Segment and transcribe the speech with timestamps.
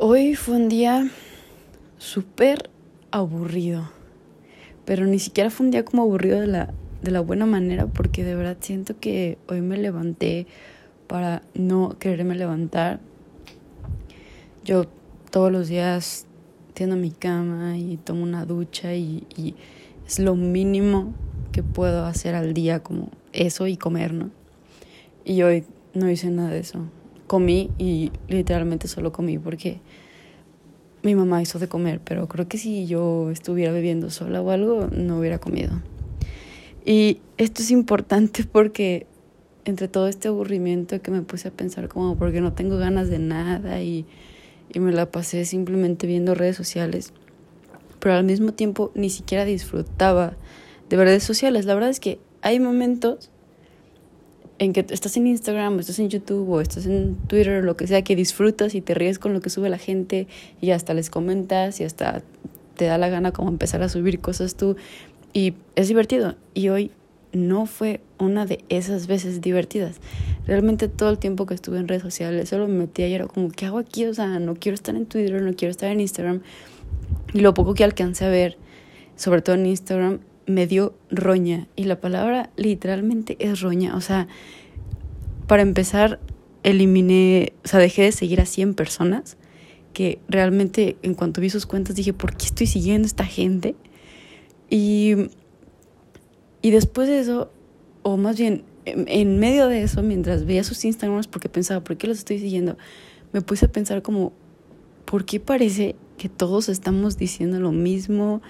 [0.00, 1.10] Hoy fue un día
[1.98, 2.70] súper
[3.10, 3.90] aburrido,
[4.84, 8.22] pero ni siquiera fue un día como aburrido de la, de la buena manera, porque
[8.22, 10.46] de verdad siento que hoy me levanté
[11.08, 13.00] para no quererme levantar.
[14.64, 14.84] Yo
[15.32, 16.26] todos los días
[16.74, 19.56] tiendo mi cama y tomo una ducha y, y
[20.06, 21.12] es lo mínimo
[21.50, 24.30] que puedo hacer al día, como eso y comer, ¿no?
[25.24, 26.86] Y hoy no hice nada de eso
[27.28, 29.80] comí y literalmente solo comí porque
[31.02, 34.88] mi mamá hizo de comer, pero creo que si yo estuviera bebiendo sola o algo,
[34.90, 35.80] no hubiera comido.
[36.84, 39.06] Y esto es importante porque
[39.64, 43.18] entre todo este aburrimiento que me puse a pensar como porque no tengo ganas de
[43.18, 44.06] nada y,
[44.72, 47.12] y me la pasé simplemente viendo redes sociales,
[48.00, 50.34] pero al mismo tiempo ni siquiera disfrutaba
[50.88, 51.66] de redes sociales.
[51.66, 53.30] La verdad es que hay momentos
[54.58, 57.86] en que estás en Instagram o estás en YouTube o estás en Twitter lo que
[57.86, 60.26] sea, que disfrutas y te ríes con lo que sube la gente
[60.60, 62.22] y hasta les comentas y hasta
[62.76, 64.76] te da la gana como empezar a subir cosas tú
[65.32, 66.36] y es divertido.
[66.54, 66.90] Y hoy
[67.32, 69.96] no fue una de esas veces divertidas.
[70.46, 73.50] Realmente todo el tiempo que estuve en redes sociales solo me metía y era como,
[73.50, 74.06] ¿qué hago aquí?
[74.06, 76.40] O sea, no quiero estar en Twitter, no quiero estar en Instagram.
[77.34, 78.56] Y lo poco que alcancé a ver,
[79.16, 81.68] sobre todo en Instagram, me dio roña.
[81.76, 83.96] Y la palabra literalmente es roña.
[83.96, 84.28] O sea,
[85.46, 86.20] para empezar,
[86.62, 89.36] eliminé, o sea, dejé de seguir a 100 personas
[89.92, 93.74] que realmente en cuanto vi sus cuentas dije, ¿por qué estoy siguiendo a esta gente?
[94.70, 95.14] Y,
[96.62, 97.50] y después de eso,
[98.02, 102.06] o más bien en, medio de eso, mientras veía sus Instagrams, porque pensaba, ¿por qué
[102.06, 102.76] los estoy siguiendo?
[103.32, 104.32] Me puse a pensar como,
[105.04, 108.42] ¿por qué parece que todos estamos diciendo lo mismo?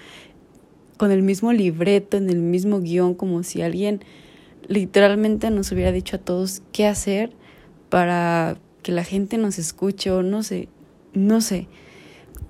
[0.99, 4.01] Con el mismo libreto, en el mismo guion, como si alguien
[4.67, 7.31] literalmente nos hubiera dicho a todos qué hacer
[7.87, 10.67] para que la gente nos escuche o no sé,
[11.13, 11.69] no sé.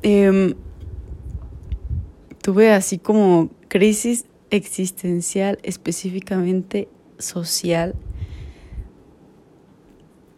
[0.01, 0.55] Em,
[2.41, 7.93] tuve así como crisis existencial específicamente social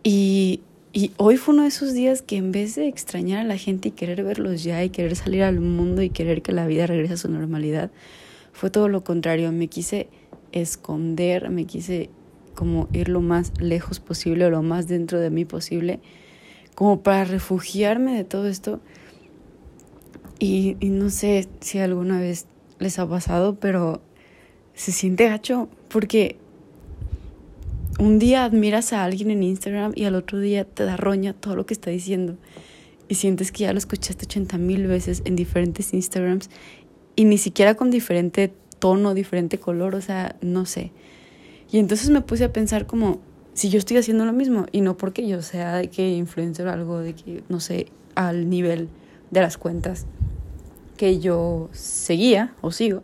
[0.03, 0.59] y
[0.93, 3.89] y hoy fue uno de esos días que en vez de extrañar a la gente
[3.89, 7.13] y querer verlos ya y querer salir al mundo y querer que la vida regrese
[7.13, 7.91] a su normalidad,
[8.51, 9.53] fue todo lo contrario.
[9.53, 10.09] Me quise
[10.51, 12.09] esconder, me quise
[12.55, 16.01] como ir lo más lejos posible o lo más dentro de mí posible,
[16.75, 18.81] como para refugiarme de todo esto.
[20.39, 22.47] Y, y no sé si alguna vez
[22.79, 24.01] les ha pasado, pero
[24.73, 26.37] se siente gacho porque
[28.01, 31.55] un día admiras a alguien en Instagram y al otro día te da roña todo
[31.55, 32.35] lo que está diciendo
[33.07, 36.49] y sientes que ya lo escuchaste 80 mil veces en diferentes Instagrams
[37.15, 40.91] y ni siquiera con diferente tono, diferente color, o sea, no sé.
[41.71, 43.19] Y entonces me puse a pensar como
[43.53, 46.71] si yo estoy haciendo lo mismo y no porque yo sea de que influencer o
[46.71, 47.85] algo de que, no sé,
[48.15, 48.89] al nivel
[49.29, 50.07] de las cuentas
[50.97, 53.03] que yo seguía o sigo,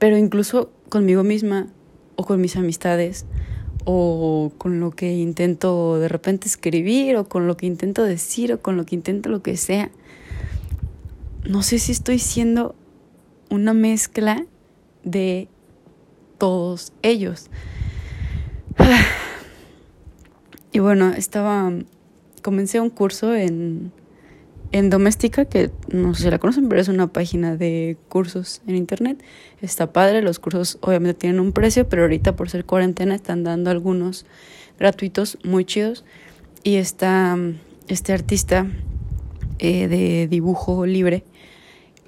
[0.00, 1.68] pero incluso conmigo misma
[2.16, 3.26] o con mis amistades
[3.84, 8.60] o con lo que intento de repente escribir o con lo que intento decir o
[8.60, 9.90] con lo que intento lo que sea.
[11.44, 12.74] No sé si estoy siendo
[13.50, 14.44] una mezcla
[15.04, 15.48] de
[16.38, 17.50] todos ellos.
[20.74, 21.70] Y bueno, estaba
[22.40, 23.92] comencé un curso en
[24.72, 28.76] en Doméstica, que no sé si la conocen, pero es una página de cursos en
[28.76, 29.22] internet.
[29.60, 33.70] Está padre, los cursos obviamente tienen un precio, pero ahorita por ser cuarentena están dando
[33.70, 34.24] algunos
[34.78, 36.04] gratuitos muy chidos.
[36.64, 37.36] Y está
[37.88, 38.66] este artista
[39.58, 41.24] eh, de dibujo libre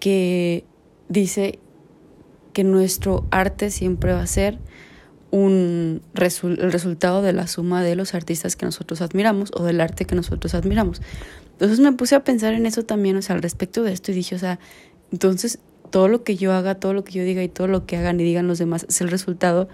[0.01, 0.65] que
[1.09, 1.59] dice
[2.53, 4.59] que nuestro arte siempre va a ser
[5.31, 10.05] un el resultado de la suma de los artistas que nosotros admiramos o del arte
[10.05, 11.03] que nosotros admiramos.
[11.55, 14.15] Entonces me puse a pensar en eso también, o sea, al respecto de esto y
[14.15, 14.59] dije, o sea,
[15.13, 15.61] entonces
[15.91, 18.19] todo lo que yo haga, todo lo que yo diga y todo lo que hagan
[18.19, 19.69] y digan los demás es el resultado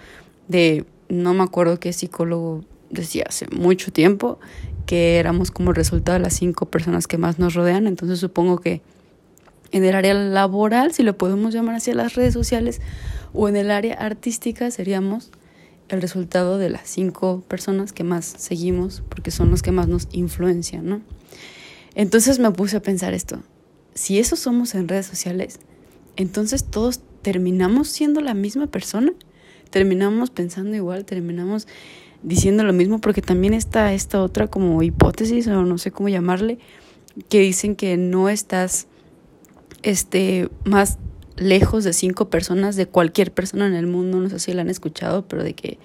[0.48, 4.38] de, no me acuerdo qué psicólogo decía hace mucho tiempo,
[4.84, 8.58] que éramos como el resultado de las cinco personas que más nos rodean, entonces supongo
[8.58, 8.82] que
[9.72, 12.80] en el área laboral, si lo podemos llamar así las redes sociales,
[13.32, 15.30] o en el área artística seríamos
[15.88, 20.08] el resultado de las cinco personas que más seguimos, porque son los que más nos
[20.12, 21.00] influencian, ¿no?
[21.94, 23.42] Entonces me puse a pensar esto,
[23.94, 25.58] si eso somos en redes sociales,
[26.16, 29.12] entonces todos terminamos siendo la misma persona,
[29.70, 31.66] terminamos pensando igual, terminamos
[32.22, 36.58] diciendo lo mismo, porque también está esta otra como hipótesis, o no sé cómo llamarle,
[37.28, 38.86] que dicen que no estás
[39.82, 40.98] este, más
[41.36, 44.70] lejos de cinco personas, de cualquier persona en el mundo, no sé si la han
[44.70, 45.78] escuchado, pero de que,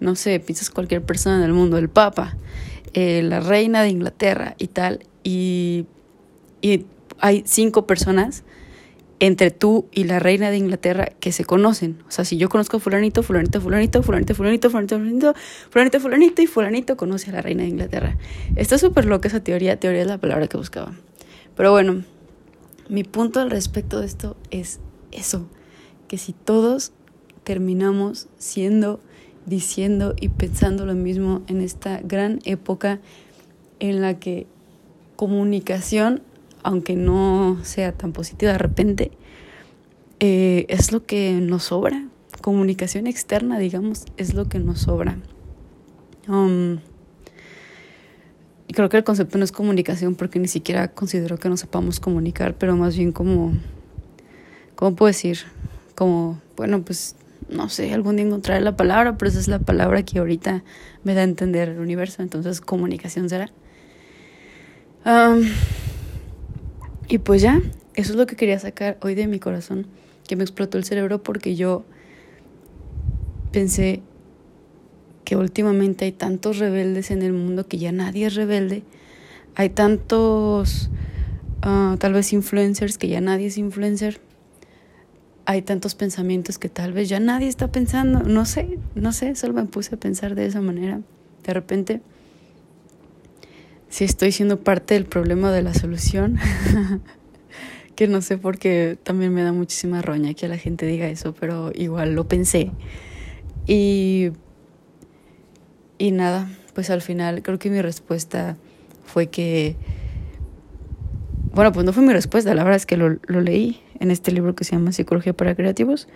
[0.00, 2.36] no sé, piensas cualquier persona en el mundo, el Papa,
[2.96, 5.86] eh, la reina de Inglaterra y tal, y
[6.66, 6.84] y
[7.20, 8.42] hay cinco personas
[9.20, 12.02] entre tú y la reina de Inglaterra que se conocen.
[12.08, 15.34] O sea, si yo conozco a fulanito, fulanito, fulanito, fulanito, fulanito, fulanito, fulanito,
[15.70, 18.18] fulanito, fulanito y fulanito conoce a la reina de Inglaterra.
[18.56, 19.78] Está súper loca esa teoría.
[19.78, 20.92] Teoría es la palabra que buscaba.
[21.54, 22.02] Pero bueno,
[22.88, 24.80] mi punto al respecto de esto es
[25.12, 25.48] eso.
[26.08, 26.92] Que si todos
[27.44, 29.00] terminamos siendo,
[29.46, 33.00] diciendo y pensando lo mismo en esta gran época
[33.80, 34.46] en la que
[35.16, 36.22] comunicación
[36.66, 39.12] aunque no sea tan positiva de repente,
[40.18, 42.08] eh, es lo que nos sobra.
[42.40, 45.16] Comunicación externa, digamos, es lo que nos sobra.
[46.26, 46.78] Um,
[48.66, 52.58] creo que el concepto no es comunicación porque ni siquiera considero que no sepamos comunicar,
[52.58, 53.52] pero más bien como,
[54.74, 55.38] ¿cómo puedo decir?
[55.94, 57.14] Como, bueno, pues
[57.48, 60.64] no sé, algún día encontraré la palabra, pero esa es la palabra que ahorita
[61.04, 63.50] me da a entender el universo, entonces comunicación será.
[67.08, 67.62] Y pues ya,
[67.94, 69.86] eso es lo que quería sacar hoy de mi corazón,
[70.26, 71.84] que me explotó el cerebro porque yo
[73.52, 74.02] pensé
[75.24, 78.82] que últimamente hay tantos rebeldes en el mundo que ya nadie es rebelde.
[79.54, 80.90] Hay tantos,
[81.62, 84.20] ah, tal vez influencers que ya nadie es influencer.
[85.46, 88.20] Hay tantos pensamientos que tal vez ya nadie está pensando.
[88.20, 91.00] No sé, no sé, solo me puse a pensar de esa manera.
[91.44, 92.02] De repente
[93.88, 96.38] si estoy siendo parte del problema de la solución.
[97.96, 101.32] que no sé por qué también me da muchísima roña que la gente diga eso,
[101.32, 102.70] pero igual lo pensé.
[103.66, 104.32] Y,
[105.96, 108.58] y nada, pues al final creo que mi respuesta
[109.06, 109.76] fue que,
[111.54, 114.32] bueno, pues no fue mi respuesta, la verdad es que lo, lo leí en este
[114.32, 116.08] libro que se llama Psicología para Creativos.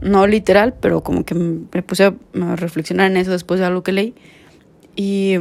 [0.00, 2.14] No literal, pero como que me puse a
[2.56, 4.14] reflexionar en eso después de algo que leí.
[4.96, 5.36] Y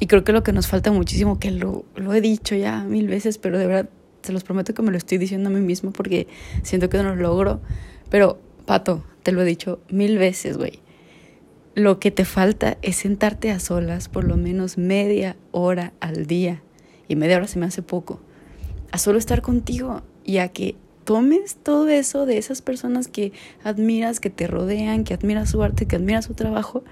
[0.00, 3.08] y creo que lo que nos falta muchísimo, que lo, lo he dicho ya mil
[3.08, 3.88] veces, pero de verdad
[4.22, 6.28] se los prometo que me lo estoy diciendo a mí mismo porque
[6.62, 7.60] siento que no lo logro.
[8.10, 10.80] Pero, Pato, te lo he dicho mil veces, güey.
[11.74, 16.62] Lo que te falta es sentarte a solas por lo menos media hora al día.
[17.08, 18.20] Y media hora se me hace poco.
[18.90, 23.32] A solo estar contigo y a que tomes todo eso de esas personas que
[23.64, 26.84] admiras, que te rodean, que admiras su arte, que admiras su trabajo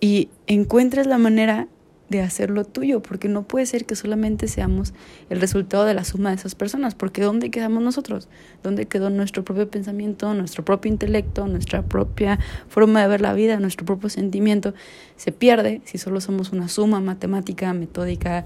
[0.00, 1.68] y encuentres la manera
[2.12, 4.92] de hacerlo tuyo, porque no puede ser que solamente seamos
[5.30, 8.28] el resultado de la suma de esas personas, porque ¿dónde quedamos nosotros?
[8.62, 12.38] ¿Dónde quedó nuestro propio pensamiento, nuestro propio intelecto, nuestra propia
[12.68, 14.74] forma de ver la vida, nuestro propio sentimiento?
[15.16, 18.44] Se pierde si solo somos una suma matemática, metódica,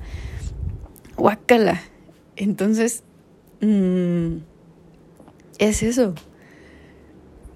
[1.17, 1.83] guácala.
[2.37, 3.03] Entonces,
[3.61, 4.39] mm,
[5.59, 6.15] es eso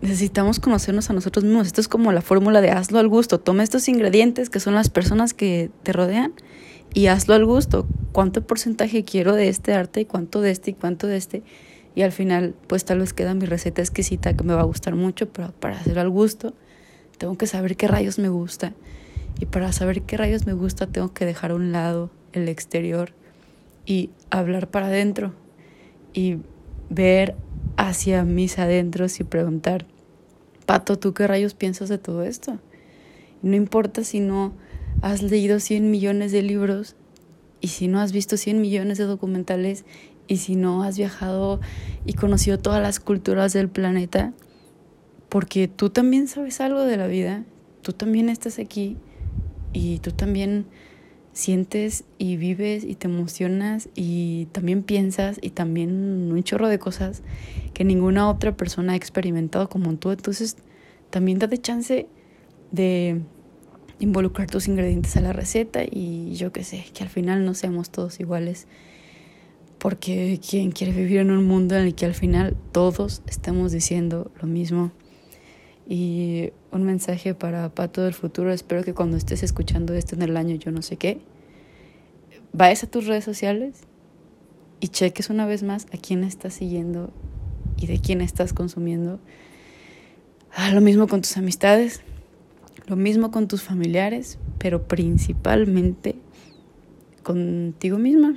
[0.00, 1.66] necesitamos conocernos a nosotros mismos.
[1.66, 3.38] Esto es como la fórmula de hazlo al gusto.
[3.40, 6.32] Toma estos ingredientes que son las personas que te rodean
[6.94, 7.86] y hazlo al gusto.
[8.12, 11.42] ¿Cuánto porcentaje quiero de este arte y cuánto de este y cuánto de este?
[11.94, 14.94] Y al final, pues tal vez queda mi receta exquisita que me va a gustar
[14.94, 16.54] mucho, pero para hacer al gusto,
[17.18, 18.72] tengo que saber qué rayos me gusta.
[19.38, 23.12] Y para saber qué rayos me gusta, tengo que dejar a un lado el exterior
[23.86, 25.34] y hablar para adentro
[26.12, 26.38] y
[26.88, 27.36] ver
[27.76, 29.86] hacia mis adentros y preguntar,
[30.66, 32.58] Pato, ¿tú qué rayos piensas de todo esto?
[33.42, 34.52] No importa si no
[35.02, 36.96] has leído 100 millones de libros
[37.60, 39.84] y si no has visto 100 millones de documentales
[40.28, 41.60] y si no has viajado
[42.04, 44.32] y conocido todas las culturas del planeta,
[45.28, 47.44] porque tú también sabes algo de la vida,
[47.82, 48.96] tú también estás aquí
[49.72, 50.66] y tú también
[51.32, 57.22] sientes y vives y te emocionas y también piensas y también un chorro de cosas
[57.72, 60.10] que ninguna otra persona ha experimentado como tú.
[60.10, 60.56] Entonces
[61.10, 62.08] también date chance
[62.72, 63.20] de
[64.00, 67.90] involucrar tus ingredientes a la receta y yo qué sé, que al final no seamos
[67.90, 68.66] todos iguales.
[69.78, 74.30] Porque quien quiere vivir en un mundo en el que al final todos estamos diciendo
[74.40, 74.92] lo mismo
[75.90, 80.36] y un mensaje para Pato del futuro, espero que cuando estés escuchando esto en el
[80.36, 81.18] año yo no sé qué,
[82.52, 83.80] vayas a tus redes sociales
[84.78, 87.12] y cheques una vez más a quién estás siguiendo
[87.76, 89.18] y de quién estás consumiendo.
[90.54, 92.02] Ah, lo mismo con tus amistades,
[92.86, 96.14] lo mismo con tus familiares, pero principalmente
[97.24, 98.36] contigo misma.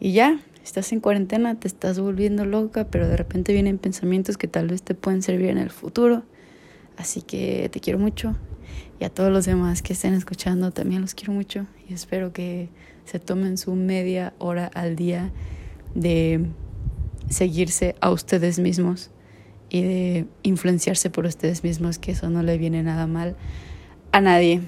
[0.00, 4.48] Y ya, estás en cuarentena, te estás volviendo loca, pero de repente vienen pensamientos que
[4.48, 6.22] tal vez te pueden servir en el futuro.
[6.96, 8.36] Así que te quiero mucho
[9.00, 12.68] y a todos los demás que estén escuchando también los quiero mucho y espero que
[13.04, 15.32] se tomen su media hora al día
[15.94, 16.46] de
[17.28, 19.10] seguirse a ustedes mismos
[19.70, 23.36] y de influenciarse por ustedes mismos, que eso no le viene nada mal
[24.12, 24.60] a nadie.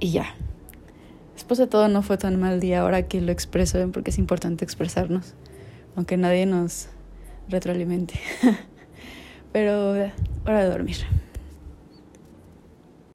[0.00, 0.34] Y ya.
[1.42, 4.64] Después de todo no fue tan mal día ahora que lo expreso, porque es importante
[4.64, 5.34] expresarnos,
[5.96, 6.86] aunque nadie nos
[7.48, 8.14] retroalimente.
[9.52, 10.98] Pero hora de dormir.